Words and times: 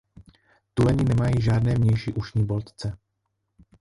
Tuleni 0.73 1.03
nemají 1.03 1.41
žádné 1.41 1.75
vnější 1.75 2.13
ušní 2.13 2.45
boltce. 2.45 2.97